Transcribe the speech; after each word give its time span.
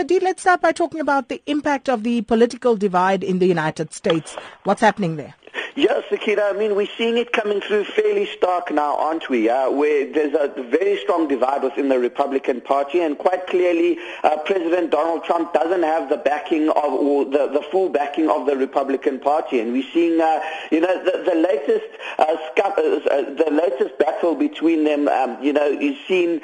Nadir, 0.00 0.20
let's 0.20 0.40
start 0.40 0.62
by 0.62 0.72
talking 0.72 0.98
about 0.98 1.28
the 1.28 1.42
impact 1.44 1.86
of 1.90 2.04
the 2.04 2.22
political 2.22 2.74
divide 2.74 3.22
in 3.22 3.38
the 3.38 3.46
United 3.46 3.92
States. 3.92 4.34
What's 4.64 4.80
happening 4.80 5.16
there? 5.16 5.34
Yes, 5.76 6.02
Sakina, 6.10 6.42
I 6.42 6.52
mean, 6.52 6.74
we're 6.74 6.88
seeing 6.98 7.16
it 7.16 7.32
coming 7.32 7.60
through 7.60 7.84
fairly 7.84 8.26
stark 8.26 8.72
now, 8.72 8.96
aren't 8.96 9.28
we? 9.30 9.48
Uh, 9.48 9.70
where 9.70 10.12
there's 10.12 10.34
a 10.34 10.62
very 10.62 10.96
strong 10.98 11.28
divide 11.28 11.62
within 11.62 11.88
the 11.88 11.98
Republican 11.98 12.60
Party, 12.60 13.00
and 13.00 13.16
quite 13.16 13.46
clearly, 13.46 13.96
uh, 14.24 14.36
President 14.38 14.90
Donald 14.90 15.22
Trump 15.24 15.52
doesn't 15.52 15.84
have 15.84 16.08
the 16.08 16.16
backing 16.16 16.70
of, 16.70 16.92
or 16.92 17.24
the, 17.24 17.46
the 17.52 17.62
full 17.70 17.88
backing 17.88 18.28
of 18.28 18.46
the 18.46 18.56
Republican 18.56 19.20
Party. 19.20 19.60
And 19.60 19.72
we're 19.72 19.88
seeing, 19.92 20.20
uh, 20.20 20.40
you 20.72 20.80
know, 20.80 21.04
the, 21.04 21.22
the 21.24 21.36
latest 21.36 21.86
uh, 22.18 22.36
uh, 22.58 22.68
uh, 22.68 23.34
the 23.34 23.50
latest 23.50 23.96
battle 23.98 24.34
between 24.34 24.84
them, 24.84 25.08
um, 25.08 25.42
you 25.42 25.52
know, 25.52 25.66
is 25.66 25.96
seen 26.06 26.40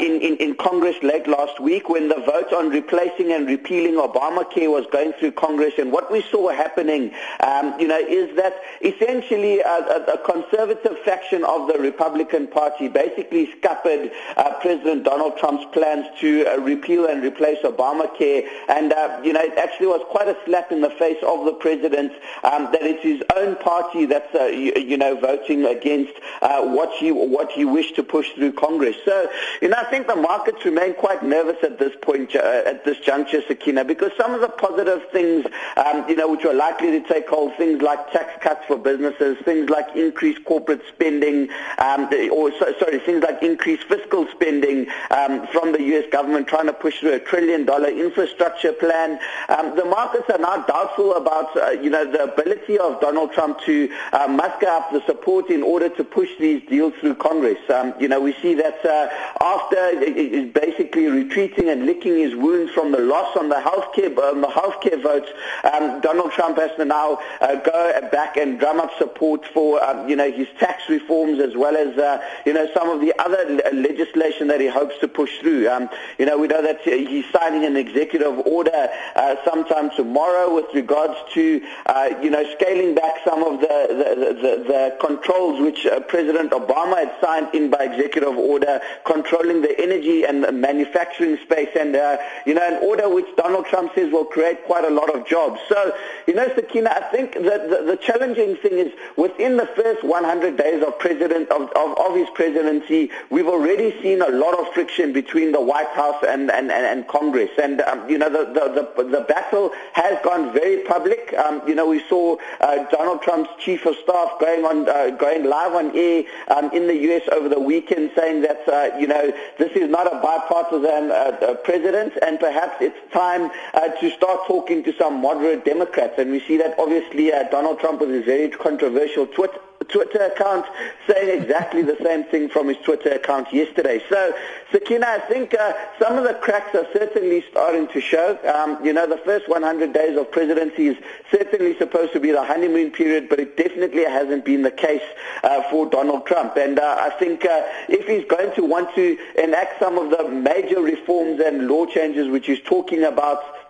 in, 0.00 0.20
in, 0.20 0.36
in 0.36 0.54
Congress 0.56 0.96
late 1.02 1.26
last 1.26 1.60
week 1.60 1.88
when 1.88 2.08
the 2.08 2.16
vote 2.26 2.52
on 2.52 2.70
replacing 2.70 3.32
and 3.32 3.46
repealing 3.46 3.94
Obamacare 3.94 4.70
was 4.70 4.86
going 4.92 5.12
through 5.14 5.32
Congress. 5.32 5.74
And 5.78 5.92
what 5.92 6.10
we 6.10 6.22
saw 6.22 6.50
happening, 6.50 7.12
um, 7.40 7.78
you 7.78 7.88
know, 7.88 7.98
is 7.98 8.34
that 8.36 8.54
essentially 8.82 9.60
a, 9.60 9.68
a, 9.68 10.04
a, 10.14 10.18
conservative 10.18 10.98
faction 11.00 11.44
of 11.44 11.68
the 11.68 11.78
Republican 11.78 12.46
Party 12.46 12.88
basically 12.88 13.50
scuppered 13.52 14.10
uh, 14.36 14.54
President 14.60 15.04
Donald 15.04 15.36
Trump's 15.38 15.64
plans 15.72 16.06
to 16.20 16.46
uh, 16.46 16.56
repeal 16.58 17.06
and 17.06 17.22
replace 17.22 17.58
Obamacare. 17.62 18.46
And, 18.68 18.92
uh, 18.92 19.20
you 19.22 19.32
know, 19.32 19.40
it 19.40 19.56
actually 19.58 19.88
was 19.88 20.02
quite 20.08 20.28
a 20.28 20.36
slap 20.44 20.72
in 20.72 20.80
the 20.80 20.90
face 20.90 21.22
of 21.22 21.44
the 21.44 21.52
president 21.52 22.12
um, 22.42 22.68
that 22.72 22.82
it's 22.82 23.02
his 23.02 23.22
own 23.36 23.56
party 23.56 24.06
that's, 24.06 24.34
uh, 24.34 24.46
you, 24.46 24.72
you, 24.76 24.96
know, 24.96 25.18
voting 25.18 25.64
against 25.66 26.14
uh, 26.42 26.62
what 26.62 26.92
he 26.92 27.12
what 27.12 27.50
he 27.50 27.64
wished 27.64 27.96
to 27.96 28.02
push 28.02 28.30
through 28.32 28.52
Congress. 28.52 28.96
So, 29.04 29.30
you 29.60 29.68
know, 29.68 29.76
I 29.78 29.84
think 29.84 30.06
the 30.06 30.16
markets 30.16 30.64
remain 30.64 30.94
quite 30.94 31.22
nervous 31.22 31.56
at 31.62 31.78
this 31.78 31.92
point, 32.02 32.34
uh, 32.34 32.62
at 32.66 32.84
this 32.84 32.98
juncture, 33.00 33.42
Sakina, 33.46 33.84
because 33.84 34.12
some 34.16 34.34
of 34.34 34.40
the 34.40 34.48
positive 34.48 35.02
things, 35.10 35.46
um, 35.76 36.08
you 36.08 36.16
know, 36.16 36.30
which 36.30 36.44
are 36.44 36.54
likely 36.54 36.90
to 36.92 37.00
take 37.06 37.28
hold, 37.28 37.54
things 37.56 37.82
like 37.82 38.12
tax 38.12 38.42
cuts 38.42 38.53
for 38.66 38.76
businesses, 38.76 39.36
things 39.44 39.70
like 39.70 39.94
increased 39.96 40.44
corporate 40.44 40.82
spending, 40.88 41.48
um, 41.78 42.08
or 42.32 42.52
sorry, 42.58 42.98
things 43.00 43.22
like 43.22 43.42
increased 43.42 43.84
fiscal 43.84 44.26
spending 44.32 44.86
um, 45.10 45.46
from 45.48 45.72
the 45.72 45.82
U.S. 45.82 46.04
government 46.10 46.48
trying 46.48 46.66
to 46.66 46.72
push 46.72 47.00
through 47.00 47.14
a 47.14 47.20
trillion 47.20 47.64
dollar 47.64 47.88
infrastructure 47.88 48.72
plan. 48.72 49.18
Um, 49.48 49.76
the 49.76 49.84
markets 49.84 50.28
are 50.30 50.38
now 50.38 50.64
doubtful 50.64 51.14
about, 51.14 51.56
uh, 51.56 51.70
you 51.70 51.90
know, 51.90 52.10
the 52.10 52.24
ability 52.24 52.78
of 52.78 53.00
Donald 53.00 53.32
Trump 53.32 53.60
to 53.62 53.90
uh, 54.12 54.28
muster 54.28 54.66
up 54.66 54.92
the 54.92 55.04
support 55.06 55.50
in 55.50 55.62
order 55.62 55.88
to 55.88 56.04
push 56.04 56.30
these 56.38 56.62
deals 56.68 56.94
through 57.00 57.14
Congress. 57.16 57.58
Um, 57.70 57.94
you 57.98 58.08
know, 58.08 58.20
we 58.20 58.34
see 58.34 58.54
that 58.54 58.84
uh, 58.84 59.08
after 59.40 59.76
is 60.00 60.52
basically 60.52 61.06
retreating 61.06 61.68
and 61.68 61.86
licking 61.86 62.18
his 62.18 62.34
wounds 62.34 62.72
from 62.72 62.92
the 62.92 62.98
loss 62.98 63.36
on 63.36 63.48
the 63.48 63.56
healthcare 63.56 64.16
on 64.18 64.40
the 64.40 64.48
healthcare 64.48 65.02
votes, 65.02 65.30
um, 65.72 66.00
Donald 66.00 66.32
Trump 66.32 66.58
has 66.58 66.70
to 66.76 66.84
now 66.84 67.18
uh, 67.40 67.56
go 67.56 68.08
back 68.10 68.36
and 68.44 68.60
drum 68.60 68.78
up 68.78 68.90
support 68.98 69.40
for, 69.54 69.82
um, 69.82 70.06
you 70.08 70.14
know, 70.14 70.30
his 70.30 70.48
tax 70.58 70.82
reforms 70.88 71.40
as 71.40 71.56
well 71.56 71.76
as, 71.76 71.96
uh, 71.96 72.22
you 72.44 72.52
know, 72.52 72.66
some 72.74 72.90
of 72.90 73.00
the 73.00 73.12
other 73.18 73.42
legislation 73.72 74.48
that 74.48 74.60
he 74.60 74.66
hopes 74.66 74.96
to 75.00 75.08
push 75.08 75.38
through. 75.40 75.68
Um, 75.68 75.88
you 76.18 76.26
know, 76.26 76.36
we 76.36 76.46
know 76.46 76.62
that 76.62 76.80
he's 76.82 77.24
signing 77.32 77.64
an 77.64 77.76
executive 77.76 78.38
order 78.46 78.88
uh, 79.16 79.36
sometime 79.48 79.90
tomorrow 79.96 80.54
with 80.54 80.66
regards 80.74 81.16
to, 81.32 81.62
uh, 81.86 82.10
you 82.22 82.28
know, 82.28 82.44
scaling 82.56 82.94
back 82.94 83.14
some 83.24 83.42
of 83.42 83.60
the, 83.60 83.66
the, 83.88 84.34
the, 84.44 84.52
the 84.72 84.96
controls 85.00 85.60
which 85.60 85.86
uh, 85.86 86.00
President 86.00 86.50
Obama 86.50 86.96
had 86.98 87.12
signed 87.22 87.48
in 87.54 87.70
by 87.70 87.84
executive 87.84 88.36
order, 88.36 88.80
controlling 89.06 89.62
the 89.62 89.74
energy 89.80 90.24
and 90.24 90.36
manufacturing 90.60 91.38
space, 91.38 91.70
and, 91.78 91.96
uh, 91.96 92.18
you 92.44 92.52
know, 92.52 92.66
an 92.66 92.82
order 92.84 93.08
which 93.08 93.26
Donald 93.36 93.64
Trump 93.66 93.92
says 93.94 94.12
will 94.12 94.26
create 94.26 94.64
quite 94.64 94.84
a 94.84 94.90
lot 94.90 95.08
of 95.14 95.26
jobs. 95.26 95.60
So, 95.68 95.94
you 96.26 96.34
know, 96.34 96.46
Sakina, 96.54 96.90
I 96.90 97.00
think 97.10 97.32
that 97.34 97.70
the, 97.70 97.78
the 97.92 97.96
challenging 98.34 98.56
thing 98.62 98.78
is 98.78 98.92
within 99.16 99.56
the 99.56 99.66
first 99.66 100.04
100 100.04 100.56
days 100.56 100.82
of 100.82 100.98
president 100.98 101.48
of, 101.50 101.62
of, 101.76 101.98
of 101.98 102.16
his 102.16 102.28
presidency, 102.34 103.10
we've 103.30 103.46
already 103.46 103.90
seen 104.02 104.22
a 104.22 104.28
lot 104.28 104.58
of 104.58 104.72
friction 104.72 105.12
between 105.12 105.52
the 105.52 105.60
White 105.60 105.88
House 105.88 106.22
and, 106.26 106.50
and, 106.50 106.70
and, 106.70 106.86
and 106.86 107.08
Congress. 107.08 107.50
And, 107.62 107.80
um, 107.82 108.08
you 108.08 108.18
know, 108.18 108.28
the, 108.28 108.44
the, 108.52 108.92
the, 108.96 109.08
the, 109.10 109.20
battle 109.24 109.72
has 109.94 110.18
gone 110.22 110.52
very 110.52 110.82
public. 110.84 111.34
Um, 111.34 111.62
you 111.66 111.74
know, 111.74 111.86
we 111.86 112.00
saw 112.08 112.36
uh, 112.60 112.84
Donald 112.90 113.22
Trump's 113.22 113.50
chief 113.58 113.86
of 113.86 113.96
staff 113.96 114.38
going 114.38 114.64
on, 114.64 114.88
uh, 114.88 115.10
going 115.10 115.44
live 115.44 115.74
on 115.74 115.96
air 115.96 116.24
um, 116.48 116.70
in 116.72 116.86
the 116.86 116.96
U.S. 117.08 117.22
over 117.32 117.48
the 117.48 117.60
weekend 117.60 118.10
saying 118.14 118.42
that, 118.42 118.68
uh, 118.68 118.96
you 118.98 119.06
know, 119.06 119.32
this 119.58 119.72
is 119.72 119.88
not 119.88 120.06
a 120.06 120.20
bipartisan 120.20 121.10
uh, 121.10 121.36
uh, 121.40 121.54
president 121.54 122.12
and 122.22 122.38
perhaps 122.38 122.76
it's 122.80 122.98
time 123.12 123.50
uh, 123.74 123.88
to 124.00 124.10
start 124.10 124.40
talking 124.46 124.82
to 124.84 124.92
some 124.96 125.20
moderate 125.20 125.64
Democrats. 125.64 126.14
And 126.18 126.30
we 126.30 126.40
see 126.40 126.56
that 126.58 126.74
obviously 126.78 127.30
Donald 127.50 127.80
Trump 127.80 128.00
was 128.00 128.10
very 128.24 128.48
controversial 128.50 129.26
Twitter 129.26 129.60
Twitter 129.88 130.22
account 130.22 130.66
saying 131.06 131.42
exactly 131.42 131.82
the 131.82 131.96
same 132.02 132.24
thing 132.24 132.48
from 132.48 132.68
his 132.68 132.76
Twitter 132.78 133.10
account 133.10 133.52
yesterday. 133.52 134.02
So, 134.08 134.34
Sakina, 134.72 135.06
I 135.06 135.18
think 135.20 135.54
uh, 135.54 135.72
some 135.98 136.16
of 136.16 136.24
the 136.24 136.34
cracks 136.34 136.74
are 136.74 136.86
certainly 136.92 137.44
starting 137.50 137.86
to 137.88 138.00
show. 138.00 138.38
Um, 138.44 138.84
you 138.84 138.92
know, 138.92 139.06
the 139.06 139.18
first 139.18 139.48
100 139.48 139.92
days 139.92 140.16
of 140.16 140.30
presidency 140.30 140.88
is 140.88 140.96
certainly 141.30 141.76
supposed 141.78 142.12
to 142.12 142.20
be 142.20 142.32
the 142.32 142.42
honeymoon 142.42 142.90
period, 142.90 143.28
but 143.28 143.40
it 143.40 143.56
definitely 143.56 144.04
hasn't 144.04 144.44
been 144.44 144.62
the 144.62 144.70
case 144.70 145.02
uh, 145.42 145.62
for 145.70 145.88
Donald 145.88 146.26
Trump. 146.26 146.56
And 146.56 146.78
uh, 146.78 146.96
I 146.98 147.10
think 147.10 147.44
uh, 147.44 147.62
if 147.88 148.06
he's 148.06 148.24
going 148.24 148.54
to 148.54 148.64
want 148.64 148.94
to 148.94 149.18
enact 149.42 149.80
some 149.80 149.98
of 149.98 150.10
the 150.10 150.28
major 150.28 150.80
reforms 150.80 151.40
and 151.40 151.68
law 151.68 151.86
changes 151.86 152.28
which 152.28 152.46
he's 152.46 152.62
talking 152.62 153.04
about 153.04 153.63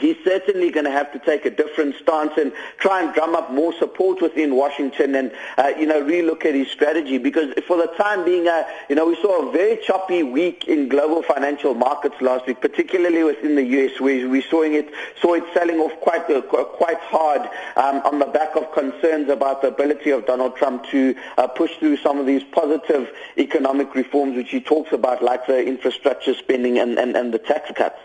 he's 0.00 0.16
certainly 0.24 0.70
going 0.70 0.84
to 0.84 0.90
have 0.90 1.12
to 1.12 1.18
take 1.18 1.44
a 1.44 1.50
different 1.50 1.94
stance 1.96 2.32
and 2.36 2.52
try 2.78 3.02
and 3.02 3.14
drum 3.14 3.34
up 3.34 3.52
more 3.52 3.72
support 3.74 4.20
within 4.20 4.56
Washington 4.56 5.14
and, 5.14 5.32
uh, 5.58 5.72
you 5.78 5.86
know, 5.86 6.02
relook 6.02 6.44
at 6.44 6.54
his 6.54 6.68
strategy 6.68 7.18
because 7.18 7.52
for 7.66 7.76
the 7.76 7.86
time 7.98 8.24
being, 8.24 8.48
uh, 8.48 8.64
you 8.88 8.96
know, 8.96 9.06
we 9.06 9.14
saw 9.16 9.48
a 9.48 9.52
very 9.52 9.76
choppy 9.84 10.22
week 10.22 10.66
in 10.66 10.88
global 10.88 11.22
financial 11.22 11.74
markets 11.74 12.16
last 12.20 12.46
week, 12.46 12.60
particularly 12.60 13.22
within 13.22 13.54
the 13.54 13.64
U.S. 13.64 14.00
where 14.00 14.28
we 14.28 14.40
saw 14.42 14.62
it, 14.62 14.90
saw 15.20 15.34
it 15.34 15.44
selling 15.52 15.78
off 15.78 15.98
quite, 16.00 16.28
uh, 16.30 16.40
quite 16.40 16.98
hard 17.00 17.42
um, 17.76 18.02
on 18.04 18.18
the 18.18 18.26
back 18.26 18.56
of 18.56 18.72
concerns 18.72 19.28
about 19.28 19.62
the 19.62 19.68
ability 19.68 20.10
of 20.10 20.26
Donald 20.26 20.56
Trump 20.56 20.86
to 20.86 21.14
uh, 21.36 21.46
push 21.46 21.76
through 21.76 21.98
some 21.98 22.18
of 22.18 22.26
these 22.26 22.42
positive 22.44 23.10
economic 23.38 23.94
reforms 23.94 24.36
which 24.36 24.50
he 24.50 24.60
talks 24.60 24.92
about, 24.92 25.22
like 25.22 25.46
the 25.46 25.64
infrastructure 25.64 26.34
spending 26.34 26.78
and, 26.78 26.98
and, 26.98 27.16
and 27.16 27.34
the 27.34 27.38
tax 27.38 27.70
cuts 27.76 27.98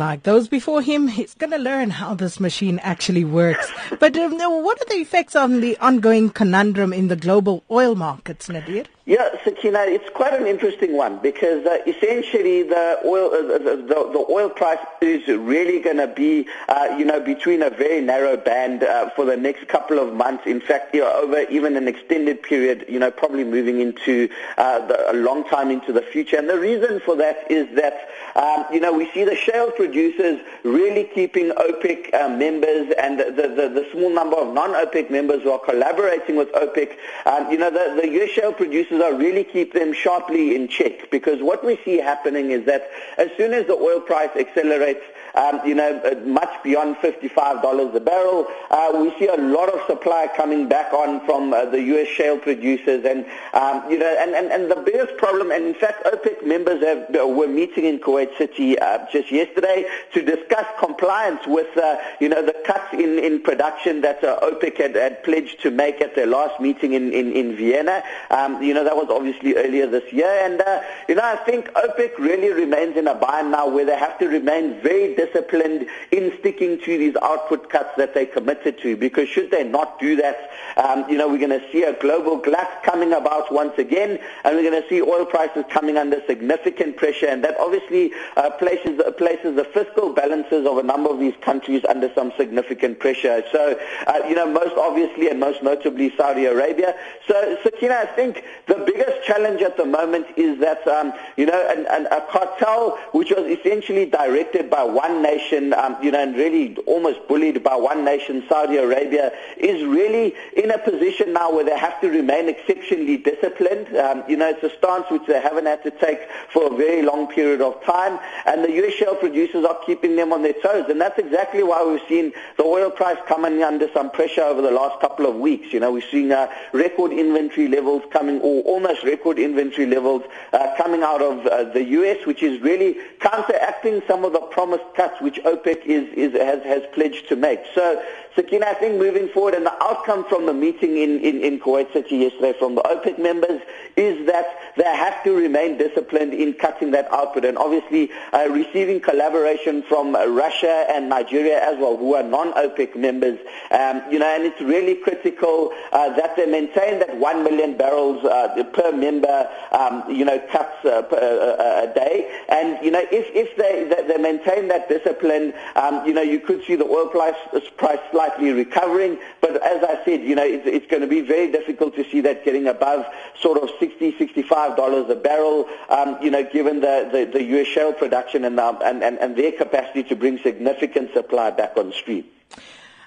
like 0.00 0.24
those 0.24 0.48
before 0.48 0.82
him, 0.82 1.06
he's 1.06 1.34
going 1.34 1.52
to 1.52 1.58
learn 1.58 1.90
how 1.90 2.14
this 2.14 2.40
machine 2.40 2.80
actually 2.80 3.24
works. 3.24 3.70
But 4.00 4.16
um, 4.16 4.38
what 4.38 4.80
are 4.80 4.88
the 4.88 5.00
effects 5.00 5.36
on 5.36 5.60
the 5.60 5.76
ongoing 5.78 6.30
conundrum 6.30 6.92
in 6.92 7.08
the 7.08 7.16
global 7.16 7.62
oil 7.70 7.94
markets, 7.94 8.48
Nadir? 8.48 8.84
Yeah, 9.10 9.28
Sakina, 9.42 9.80
it's 9.80 10.08
quite 10.10 10.34
an 10.34 10.46
interesting 10.46 10.96
one 10.96 11.18
because 11.18 11.66
uh, 11.66 11.78
essentially 11.84 12.62
the 12.62 13.00
oil 13.04 13.34
uh, 13.34 13.58
the, 13.58 13.76
the, 13.76 13.94
the, 14.12 14.26
oil 14.30 14.48
price 14.48 14.78
is 15.00 15.26
really 15.26 15.80
going 15.80 15.96
to 15.96 16.06
be, 16.06 16.46
uh, 16.68 16.94
you 16.96 17.04
know, 17.04 17.18
between 17.18 17.60
a 17.60 17.70
very 17.70 18.00
narrow 18.00 18.36
band 18.36 18.84
uh, 18.84 19.10
for 19.16 19.24
the 19.24 19.36
next 19.36 19.66
couple 19.66 19.98
of 19.98 20.14
months. 20.14 20.44
In 20.46 20.60
fact, 20.60 20.94
you 20.94 21.00
know, 21.00 21.12
over 21.12 21.40
even 21.50 21.76
an 21.76 21.88
extended 21.88 22.40
period, 22.40 22.84
you 22.88 23.00
know, 23.00 23.10
probably 23.10 23.42
moving 23.42 23.80
into 23.80 24.28
uh, 24.58 24.86
the, 24.86 25.10
a 25.10 25.14
long 25.14 25.42
time 25.48 25.72
into 25.72 25.92
the 25.92 26.02
future. 26.02 26.36
And 26.36 26.48
the 26.48 26.60
reason 26.60 27.00
for 27.00 27.16
that 27.16 27.50
is 27.50 27.66
that, 27.74 28.10
um, 28.36 28.64
you 28.72 28.78
know, 28.78 28.92
we 28.92 29.10
see 29.10 29.24
the 29.24 29.34
shale 29.34 29.72
producers 29.90 30.40
really 30.62 31.04
keeping 31.04 31.50
OPEC 31.50 32.14
uh, 32.14 32.28
members 32.28 32.92
and 32.96 33.18
the, 33.18 33.24
the, 33.24 33.68
the, 33.68 33.86
small 33.90 34.10
number 34.10 34.36
of 34.36 34.54
non-OPEC 34.54 35.10
members 35.10 35.42
who 35.42 35.50
are 35.50 35.58
collaborating 35.58 36.36
with 36.36 36.48
OPEC. 36.52 36.96
Um, 37.26 37.50
you 37.50 37.58
know, 37.58 37.70
the, 37.70 38.00
the 38.00 38.08
U.S. 38.08 38.30
shale 38.30 38.52
producers 38.52 39.02
are 39.02 39.14
really 39.14 39.42
keep 39.42 39.72
them 39.72 39.92
sharply 39.92 40.54
in 40.54 40.68
check 40.68 41.10
because 41.10 41.42
what 41.42 41.64
we 41.64 41.76
see 41.84 41.96
happening 41.96 42.52
is 42.52 42.66
that 42.66 42.88
as 43.18 43.30
soon 43.36 43.52
as 43.52 43.66
the 43.66 43.74
oil 43.74 44.00
price 44.00 44.30
accelerates, 44.36 45.02
um, 45.34 45.60
you 45.64 45.74
know, 45.74 46.00
uh, 46.04 46.14
much 46.26 46.50
beyond 46.62 46.96
$55 46.96 47.94
a 47.94 48.00
barrel. 48.00 48.46
Uh, 48.70 48.92
we 48.94 49.16
see 49.18 49.26
a 49.26 49.36
lot 49.36 49.68
of 49.68 49.80
supply 49.86 50.28
coming 50.36 50.68
back 50.68 50.92
on 50.92 51.24
from 51.26 51.52
uh, 51.52 51.64
the 51.66 51.80
U.S. 51.94 52.08
shale 52.08 52.38
producers, 52.38 53.04
and 53.04 53.24
um, 53.54 53.90
you 53.90 53.98
know, 53.98 54.16
and, 54.18 54.34
and, 54.34 54.52
and 54.52 54.70
the 54.70 54.76
biggest 54.76 55.16
problem, 55.16 55.50
and 55.50 55.64
in 55.64 55.74
fact, 55.74 56.04
OPEC 56.04 56.44
members 56.46 56.82
have, 56.82 57.14
uh, 57.14 57.26
were 57.26 57.48
meeting 57.48 57.84
in 57.84 57.98
Kuwait 57.98 58.36
City 58.36 58.78
uh, 58.78 59.06
just 59.12 59.30
yesterday 59.30 59.86
to 60.12 60.22
discuss 60.22 60.66
compliance 60.78 61.40
with, 61.46 61.76
uh, 61.76 61.96
you 62.20 62.28
know, 62.28 62.44
the 62.44 62.54
cuts 62.64 62.92
in, 62.92 63.18
in 63.18 63.42
production 63.42 64.00
that 64.00 64.20
OPEC 64.22 64.76
had, 64.78 64.94
had 64.96 65.22
pledged 65.24 65.62
to 65.62 65.70
make 65.70 66.00
at 66.00 66.14
their 66.14 66.26
last 66.26 66.60
meeting 66.60 66.92
in, 66.92 67.12
in, 67.12 67.32
in 67.32 67.56
Vienna. 67.56 68.02
Um, 68.30 68.62
you 68.62 68.74
know, 68.74 68.84
that 68.84 68.96
was 68.96 69.08
obviously 69.10 69.54
earlier 69.56 69.86
this 69.86 70.12
year, 70.12 70.30
and 70.44 70.62
you 71.08 71.14
know, 71.14 71.24
I 71.24 71.36
think 71.36 71.68
OPEC 71.72 72.18
really 72.18 72.52
remains 72.52 72.96
in 72.96 73.06
a 73.08 73.14
bind 73.14 73.50
now 73.50 73.68
where 73.68 73.84
they 73.84 73.96
have 73.96 74.18
to 74.18 74.28
remain 74.28 74.80
very 74.82 75.14
disciplined 75.20 75.80
in 76.18 76.24
sticking 76.40 76.72
to 76.86 76.90
these 77.02 77.16
output 77.30 77.62
cuts 77.74 77.92
that 78.00 78.14
they 78.16 78.26
committed 78.36 78.74
to. 78.84 78.96
Because 79.06 79.26
should 79.34 79.50
they 79.50 79.64
not 79.78 79.88
do 80.06 80.10
that, 80.24 80.38
um, 80.84 80.98
you 81.10 81.16
know, 81.18 81.28
we're 81.30 81.44
going 81.46 81.60
to 81.60 81.66
see 81.72 81.82
a 81.92 81.94
global 82.04 82.36
glut 82.46 82.70
coming 82.82 83.12
about 83.12 83.46
once 83.52 83.76
again, 83.86 84.10
and 84.44 84.50
we're 84.56 84.68
going 84.70 84.80
to 84.82 84.88
see 84.88 85.00
oil 85.14 85.26
prices 85.26 85.64
coming 85.76 85.96
under 86.02 86.18
significant 86.26 86.92
pressure, 87.02 87.28
and 87.32 87.40
that 87.44 87.56
obviously 87.66 88.04
uh, 88.36 88.50
places 88.62 88.94
places 89.24 89.50
the 89.60 89.66
fiscal 89.76 90.08
balances 90.20 90.62
of 90.70 90.76
a 90.78 90.86
number 90.92 91.10
of 91.14 91.18
these 91.24 91.38
countries 91.48 91.82
under 91.92 92.08
some 92.14 92.32
significant 92.36 92.94
pressure. 93.04 93.36
So, 93.52 93.62
uh, 94.06 94.20
you 94.28 94.34
know, 94.38 94.48
most 94.60 94.74
obviously 94.88 95.28
and 95.30 95.38
most 95.40 95.62
notably 95.62 96.08
Saudi 96.16 96.44
Arabia. 96.54 96.94
So, 97.28 97.36
Sakina, 97.62 97.96
I 98.06 98.08
think 98.18 98.32
the 98.66 98.78
biggest 98.90 99.16
challenge 99.28 99.60
at 99.62 99.76
the 99.76 99.88
moment 99.98 100.26
is 100.36 100.52
that, 100.60 100.86
um, 100.96 101.12
you 101.36 101.46
know, 101.50 101.60
an, 101.74 101.80
an, 101.96 102.06
a 102.06 102.20
cartel 102.34 102.98
which 103.12 103.30
was 103.36 103.46
essentially 103.56 104.06
directed 104.06 104.64
by 104.76 104.82
one 105.04 105.09
nation, 105.18 105.72
um, 105.74 105.96
you 106.02 106.10
know, 106.10 106.22
and 106.22 106.36
really 106.36 106.76
almost 106.86 107.26
bullied 107.28 107.62
by 107.62 107.74
one 107.76 108.04
nation, 108.04 108.44
Saudi 108.48 108.76
Arabia, 108.76 109.32
is 109.56 109.84
really 109.84 110.34
in 110.56 110.70
a 110.70 110.78
position 110.78 111.32
now 111.32 111.52
where 111.52 111.64
they 111.64 111.78
have 111.78 112.00
to 112.00 112.08
remain 112.08 112.48
exceptionally 112.48 113.16
disciplined. 113.16 113.94
Um, 113.96 114.22
you 114.28 114.36
know, 114.36 114.48
it's 114.50 114.62
a 114.62 114.76
stance 114.78 115.06
which 115.10 115.26
they 115.26 115.40
haven't 115.40 115.66
had 115.66 115.82
to 115.82 115.90
take 115.90 116.20
for 116.52 116.72
a 116.72 116.76
very 116.76 117.02
long 117.02 117.26
period 117.26 117.60
of 117.60 117.82
time, 117.84 118.18
and 118.46 118.64
the 118.64 118.72
U.S. 118.72 118.94
shale 118.94 119.16
producers 119.16 119.64
are 119.64 119.78
keeping 119.84 120.16
them 120.16 120.32
on 120.32 120.42
their 120.42 120.54
toes, 120.54 120.86
and 120.88 121.00
that's 121.00 121.18
exactly 121.18 121.62
why 121.62 121.84
we've 121.84 122.00
seen 122.08 122.32
the 122.56 122.64
oil 122.64 122.90
price 122.90 123.18
coming 123.26 123.62
under 123.62 123.88
some 123.92 124.10
pressure 124.10 124.42
over 124.42 124.62
the 124.62 124.70
last 124.70 125.00
couple 125.00 125.26
of 125.26 125.36
weeks. 125.36 125.72
You 125.72 125.80
know, 125.80 125.92
we're 125.92 126.08
seeing 126.10 126.32
uh, 126.32 126.48
record 126.72 127.12
inventory 127.12 127.68
levels 127.68 128.02
coming, 128.12 128.40
or 128.40 128.62
almost 128.62 129.02
record 129.02 129.38
inventory 129.38 129.86
levels 129.86 130.22
uh, 130.52 130.74
coming 130.76 131.02
out 131.02 131.22
of 131.22 131.46
uh, 131.46 131.64
the 131.64 131.84
U.S., 131.84 132.26
which 132.26 132.42
is 132.42 132.60
really 132.60 132.96
counteracting 133.20 134.02
some 134.06 134.24
of 134.24 134.32
the 134.32 134.40
promised 134.40 134.84
cuts 135.00 135.18
which 135.22 135.36
OPEC 135.44 135.86
is, 135.86 136.06
is, 136.12 136.32
has, 136.34 136.62
has 136.64 136.82
pledged 136.92 137.26
to 137.30 137.36
make. 137.36 137.60
So, 137.74 138.02
Sakina, 138.36 138.66
I 138.66 138.74
think 138.74 138.98
moving 138.98 139.28
forward, 139.28 139.54
and 139.54 139.64
the 139.64 139.82
outcome 139.82 140.24
from 140.28 140.46
the 140.46 140.52
meeting 140.52 140.98
in, 140.98 141.18
in, 141.20 141.40
in 141.40 141.58
Kuwait 141.58 141.90
City 141.92 142.18
yesterday 142.18 142.52
from 142.58 142.74
the 142.74 142.82
OPEC 142.82 143.18
members 143.18 143.62
is 143.96 144.26
that 144.26 144.46
they 144.76 144.84
have 144.84 145.24
to 145.24 145.32
remain 145.34 145.78
disciplined 145.78 146.32
in 146.32 146.52
cutting 146.54 146.92
that 146.92 147.12
output, 147.12 147.44
and 147.44 147.58
obviously 147.58 148.10
uh, 148.32 148.46
receiving 148.50 149.00
collaboration 149.00 149.82
from 149.82 150.14
uh, 150.14 150.26
Russia 150.26 150.86
and 150.90 151.08
Nigeria 151.08 151.60
as 151.60 151.78
well, 151.78 151.96
who 151.96 152.14
are 152.14 152.22
non-OPEC 152.22 152.94
members. 152.94 153.38
Um, 153.70 154.02
you 154.10 154.18
know, 154.18 154.26
and 154.26 154.44
it's 154.44 154.60
really 154.60 154.96
critical 154.96 155.72
uh, 155.92 156.14
that 156.16 156.36
they 156.36 156.46
maintain 156.46 156.98
that 157.00 157.16
1 157.16 157.42
million 157.42 157.76
barrels 157.76 158.24
uh, 158.24 158.62
per 158.72 158.92
member, 158.92 159.50
um, 159.72 160.04
you 160.08 160.24
know, 160.24 160.38
cuts 160.52 160.84
uh, 160.84 161.02
per, 161.02 161.16
uh, 161.16 161.90
a 161.90 161.94
day. 161.94 162.30
And, 162.48 162.84
you 162.84 162.90
know, 162.90 163.04
if, 163.10 163.26
if 163.34 163.56
they, 163.56 163.84
they, 163.92 164.06
they 164.06 164.22
maintain 164.22 164.68
that 164.68 164.88
discipline, 164.90 165.54
um, 165.76 166.04
you 166.06 166.12
know, 166.12 166.20
you 166.20 166.40
could 166.40 166.62
see 166.66 166.74
the 166.74 166.84
oil 166.84 167.06
price, 167.08 167.36
price 167.76 168.00
slightly 168.10 168.50
recovering. 168.50 169.18
But 169.40 169.62
as 169.62 169.82
I 169.82 170.04
said, 170.04 170.22
you 170.22 170.34
know, 170.34 170.44
it's, 170.44 170.66
it's 170.66 170.86
going 170.88 171.00
to 171.00 171.08
be 171.08 171.22
very 171.22 171.50
difficult 171.50 171.94
to 171.94 172.04
see 172.10 172.20
that 172.22 172.44
getting 172.44 172.66
above 172.66 173.06
sort 173.40 173.62
of 173.62 173.70
60, 173.78 174.18
65 174.18 174.76
dollars 174.76 175.08
a 175.08 175.14
barrel. 175.14 175.66
Um, 175.88 176.18
you 176.20 176.30
know, 176.30 176.44
given 176.44 176.80
the, 176.80 177.08
the, 177.10 177.30
the 177.32 177.42
U.S. 177.54 177.68
shale 177.68 177.92
production 177.92 178.44
and, 178.44 178.58
uh, 178.60 178.76
and, 178.84 179.02
and, 179.02 179.18
and 179.18 179.36
their 179.36 179.52
capacity 179.52 180.02
to 180.04 180.16
bring 180.16 180.38
significant 180.38 181.12
supply 181.14 181.50
back 181.50 181.76
on 181.76 181.92
stream. 181.92 182.24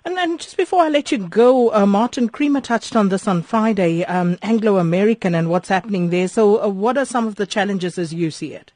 And 0.06 0.18
then 0.18 0.38
just 0.38 0.58
before 0.58 0.82
I 0.82 0.90
let 0.90 1.14
you 1.14 1.18
go, 1.18 1.74
uh, 1.74 1.86
Martin 1.86 2.28
Creamer 2.28 2.60
touched 2.60 2.94
on 2.94 3.08
this 3.08 3.26
on 3.26 3.42
Friday, 3.42 4.04
um, 4.04 4.38
Anglo-American 4.42 5.34
and 5.34 5.50
what's 5.50 5.70
happening 5.70 6.10
there. 6.10 6.28
So 6.28 6.62
uh, 6.62 6.68
what 6.68 6.98
are 6.98 7.06
some 7.06 7.26
of 7.26 7.36
the 7.36 7.46
challenges 7.46 7.98
as 7.98 8.14
you 8.14 8.30
see 8.30 8.54
it? 8.54 8.74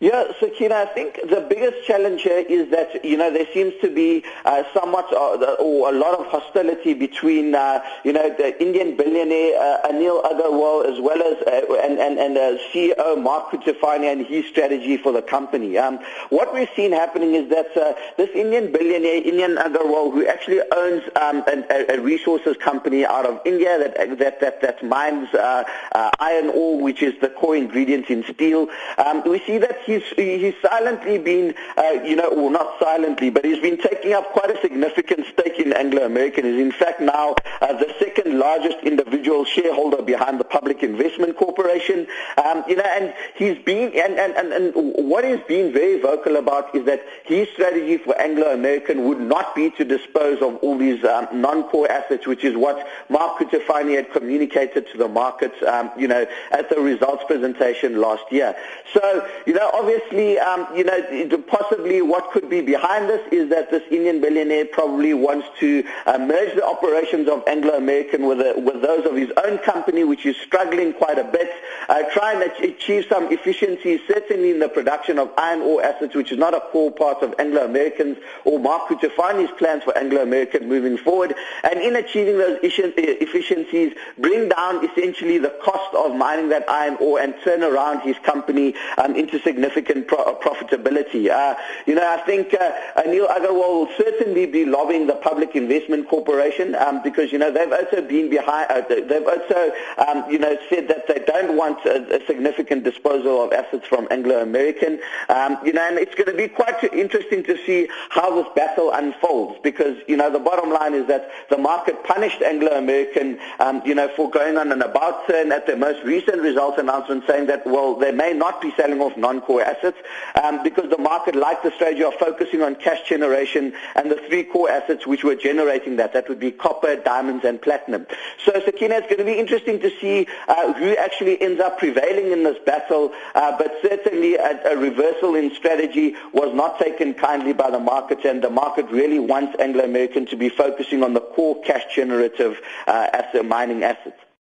Yeah, 0.00 0.32
Sakina, 0.38 0.74
I 0.74 0.86
think 0.86 1.18
the 1.30 1.46
biggest 1.48 1.86
challenge 1.86 2.22
here 2.22 2.44
is 2.46 2.70
that, 2.72 3.04
you 3.04 3.16
know, 3.16 3.32
there 3.32 3.46
seems 3.54 3.72
to 3.80 3.88
be 3.88 4.22
uh, 4.44 4.64
somewhat 4.74 5.10
uh, 5.10 5.54
or 5.58 5.88
a 5.88 5.96
lot 5.96 6.18
of 6.18 6.26
hostility 6.26 6.92
between, 6.92 7.54
uh, 7.54 7.82
you 8.04 8.12
know, 8.12 8.28
the 8.28 8.60
Indian 8.60 8.98
billionaire 8.98 9.58
uh, 9.58 9.88
Anil 9.88 10.22
Agarwal 10.24 10.84
as 10.84 11.00
well 11.00 11.22
as, 11.22 11.40
uh, 11.46 11.74
and, 11.82 11.98
and, 11.98 12.18
and 12.18 12.36
uh, 12.36 12.58
CEO 12.70 13.22
Mark 13.22 13.50
Cutifani 13.50 14.12
and 14.12 14.26
his 14.26 14.44
strategy 14.46 14.98
for 14.98 15.10
the 15.10 15.22
company. 15.22 15.78
Um, 15.78 16.00
what 16.28 16.52
we've 16.52 16.68
seen 16.76 16.92
happening 16.92 17.34
is 17.34 17.48
that 17.48 17.74
uh, 17.74 17.94
this 18.18 18.28
Indian 18.34 18.72
billionaire, 18.72 19.22
Indian 19.22 19.56
Agarwal, 19.56 20.12
who 20.12 20.26
actually 20.26 20.60
owns 20.76 21.02
um, 21.16 21.44
an, 21.46 21.64
a, 21.70 21.94
a 21.94 22.00
resources 22.00 22.58
company 22.58 23.06
out 23.06 23.24
of 23.24 23.40
India 23.46 23.78
that, 23.78 24.18
that, 24.18 24.40
that, 24.40 24.60
that 24.60 24.84
mines 24.84 25.32
uh, 25.32 25.64
uh, 25.92 26.10
iron 26.18 26.50
ore, 26.50 26.78
which 26.78 27.02
is 27.02 27.18
the 27.22 27.28
core 27.30 27.56
ingredient 27.56 28.10
in 28.10 28.22
steel, 28.24 28.68
um, 28.98 29.22
we 29.24 29.38
see 29.40 29.56
that 29.64 29.78
he's 29.84 30.02
he's 30.16 30.54
silently 30.60 31.18
been, 31.18 31.54
uh, 31.76 31.96
you 32.04 32.16
know, 32.16 32.48
not 32.48 32.78
silently, 32.78 33.30
but 33.30 33.44
he's 33.44 33.60
been 33.60 33.78
taking 33.78 34.12
up 34.12 34.26
quite 34.32 34.50
a 34.50 34.60
significant 34.60 35.26
stake 35.32 35.58
in 35.58 35.72
Anglo 35.72 36.04
American. 36.04 36.44
He's 36.44 36.60
in 36.60 36.72
fact 36.72 37.00
now 37.00 37.34
uh, 37.62 37.72
the 37.72 37.90
second 37.98 38.38
largest 38.38 38.78
individual 38.84 39.44
shareholder 39.44 40.02
behind 40.02 40.38
the 40.38 40.44
Public 40.44 40.82
Investment 40.82 41.36
Corporation. 41.36 42.06
Um, 42.44 42.64
you 42.68 42.76
know, 42.76 42.84
and 42.84 43.14
he's 43.36 43.58
been, 43.64 43.92
and, 43.98 44.18
and, 44.18 44.32
and, 44.34 44.52
and 44.52 44.74
what 45.10 45.24
he's 45.24 45.40
been 45.48 45.72
very 45.72 46.00
vocal 46.00 46.36
about 46.36 46.74
is 46.74 46.84
that 46.84 47.02
his 47.24 47.48
strategy 47.54 47.96
for 47.96 48.20
Anglo 48.20 48.52
American 48.52 49.08
would 49.08 49.20
not 49.20 49.54
be 49.54 49.70
to 49.78 49.84
dispose 49.84 50.42
of 50.42 50.56
all 50.56 50.76
these 50.76 51.02
um, 51.04 51.28
non-core 51.32 51.90
assets, 51.90 52.26
which 52.26 52.44
is 52.44 52.54
what 52.56 52.86
Mark 53.08 53.38
Cutifani 53.38 53.96
had 53.96 54.12
communicated 54.12 54.86
to 54.92 54.98
the 54.98 55.08
markets, 55.08 55.56
um, 55.66 55.90
you 55.96 56.08
know, 56.08 56.26
at 56.50 56.68
the 56.68 56.80
results 56.80 57.24
presentation 57.26 58.00
last 58.00 58.24
year. 58.30 58.54
So, 58.92 59.26
you 59.46 59.53
know, 59.54 59.70
obviously, 59.72 60.38
um, 60.38 60.66
you 60.74 60.84
know, 60.84 61.38
possibly 61.46 62.02
what 62.02 62.30
could 62.32 62.48
be 62.50 62.60
behind 62.60 63.08
this 63.08 63.20
is 63.32 63.50
that 63.50 63.70
this 63.70 63.82
Indian 63.90 64.20
billionaire 64.20 64.64
probably 64.66 65.14
wants 65.14 65.46
to 65.60 65.84
uh, 66.06 66.18
merge 66.18 66.54
the 66.54 66.64
operations 66.64 67.28
of 67.28 67.42
Anglo-American 67.46 68.26
with, 68.26 68.40
a, 68.40 68.58
with 68.58 68.82
those 68.82 69.06
of 69.06 69.14
his 69.14 69.30
own 69.44 69.58
company, 69.58 70.04
which 70.04 70.26
is 70.26 70.36
struggling 70.36 70.92
quite 70.92 71.18
a 71.18 71.24
bit, 71.24 71.50
uh, 71.88 72.02
trying 72.12 72.40
to 72.40 72.64
achieve 72.64 73.06
some 73.08 73.30
efficiencies, 73.32 74.00
certainly 74.08 74.50
in 74.50 74.58
the 74.58 74.68
production 74.68 75.18
of 75.18 75.30
iron 75.38 75.60
ore 75.60 75.82
assets, 75.82 76.14
which 76.14 76.32
is 76.32 76.38
not 76.38 76.54
a 76.54 76.60
core 76.60 76.90
part 76.90 77.22
of 77.22 77.34
Anglo-Americans 77.38 78.18
or 78.44 78.58
Mark 78.58 78.88
Cutifani's 78.88 79.50
plans 79.52 79.84
for 79.84 79.96
Anglo-American 79.96 80.68
moving 80.68 80.96
forward. 80.96 81.34
And 81.62 81.80
in 81.80 81.96
achieving 81.96 82.38
those 82.38 82.58
efficiencies, 82.62 83.94
bring 84.18 84.48
down 84.48 84.84
essentially 84.88 85.38
the 85.38 85.54
cost 85.62 85.94
of 85.94 86.16
mining 86.16 86.48
that 86.48 86.68
iron 86.68 86.96
ore 87.00 87.20
and 87.20 87.34
turn 87.44 87.62
around 87.62 88.00
his 88.00 88.16
company 88.18 88.74
um, 88.98 89.14
into 89.14 89.38
significant 89.44 90.08
pro- 90.08 90.18
uh, 90.18 90.34
profitability. 90.40 91.30
Uh, 91.30 91.54
you 91.86 91.94
know, 91.94 92.06
I 92.06 92.20
think 92.24 92.54
uh, 92.54 92.72
Anil 92.96 93.28
Agarwal 93.28 93.86
will 93.86 93.88
certainly 93.96 94.46
be 94.46 94.64
lobbying 94.64 95.06
the 95.06 95.14
Public 95.14 95.54
Investment 95.54 96.08
Corporation 96.08 96.74
um, 96.74 97.02
because, 97.02 97.30
you 97.30 97.38
know, 97.38 97.50
they've 97.50 97.72
also 97.72 98.02
been 98.02 98.30
behind, 98.30 98.70
uh, 98.70 98.82
they've 98.88 99.26
also, 99.26 99.72
um, 100.08 100.24
you 100.30 100.38
know, 100.38 100.56
said 100.68 100.88
that 100.88 101.06
they 101.06 101.22
don't 101.26 101.56
want 101.56 101.84
a, 101.84 102.22
a 102.22 102.26
significant 102.26 102.84
disposal 102.84 103.44
of 103.44 103.52
assets 103.52 103.86
from 103.86 104.08
Anglo-American. 104.10 104.98
Um, 105.28 105.58
you 105.64 105.72
know, 105.72 105.86
and 105.86 105.98
it's 105.98 106.14
going 106.14 106.30
to 106.30 106.36
be 106.36 106.48
quite 106.48 106.82
interesting 106.92 107.44
to 107.44 107.56
see 107.64 107.88
how 108.08 108.34
this 108.34 108.50
battle 108.56 108.90
unfolds 108.92 109.58
because, 109.62 109.96
you 110.08 110.16
know, 110.16 110.30
the 110.30 110.38
bottom 110.38 110.70
line 110.70 110.94
is 110.94 111.06
that 111.08 111.30
the 111.50 111.58
market 111.58 112.02
punished 112.04 112.42
Anglo-American, 112.42 113.38
um, 113.60 113.82
you 113.84 113.94
know, 113.94 114.08
for 114.16 114.30
going 114.30 114.56
on 114.56 114.72
an 114.72 114.82
about 114.82 115.26
turn 115.26 115.52
at 115.52 115.66
their 115.66 115.76
most 115.76 116.02
recent 116.04 116.40
results 116.40 116.78
announcement 116.78 117.24
saying 117.26 117.46
that, 117.46 117.66
well, 117.66 117.94
they 117.94 118.12
may 118.12 118.32
not 118.32 118.60
be 118.60 118.72
selling 118.76 119.00
off 119.00 119.16
non-core 119.34 119.62
assets 119.62 119.98
um, 120.42 120.62
because 120.62 120.90
the 120.90 120.98
market 120.98 121.34
liked 121.34 121.62
the 121.62 121.70
strategy 121.72 122.02
of 122.02 122.14
focusing 122.14 122.62
on 122.62 122.74
cash 122.76 123.08
generation 123.08 123.72
and 123.94 124.10
the 124.10 124.16
three 124.28 124.44
core 124.44 124.70
assets 124.70 125.06
which 125.06 125.24
were 125.24 125.34
generating 125.34 125.96
that. 125.96 126.12
That 126.12 126.28
would 126.28 126.40
be 126.40 126.50
copper, 126.50 126.96
diamonds, 126.96 127.44
and 127.44 127.60
platinum. 127.60 128.06
So, 128.44 128.52
Sakina, 128.64 128.96
it's 128.96 129.06
going 129.06 129.18
to 129.18 129.24
be 129.24 129.38
interesting 129.38 129.80
to 129.80 129.90
see 130.00 130.26
uh, 130.48 130.72
who 130.74 130.96
actually 130.96 131.40
ends 131.40 131.60
up 131.60 131.78
prevailing 131.78 132.32
in 132.32 132.44
this 132.44 132.58
battle, 132.64 133.12
uh, 133.34 133.56
but 133.58 133.74
certainly 133.82 134.36
a, 134.36 134.72
a, 134.72 134.76
reversal 134.76 135.34
in 135.34 135.54
strategy 135.54 136.14
was 136.32 136.54
not 136.54 136.78
taken 136.78 137.14
kindly 137.14 137.52
by 137.52 137.70
the 137.70 137.80
market, 137.80 138.24
and 138.24 138.42
the 138.42 138.50
market 138.50 138.88
really 138.90 139.18
wants 139.18 139.56
Anglo-American 139.58 140.26
to 140.26 140.36
be 140.36 140.48
focusing 140.48 141.02
on 141.02 141.14
the 141.14 141.20
core 141.20 141.60
cash 141.62 141.94
generative 141.94 142.60
uh, 142.86 143.08
asset, 143.12 143.44
mining 143.44 143.82
assets. 143.82 144.18